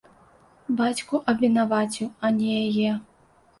[0.79, 2.99] Бацьку абвінаваціў, а не яе.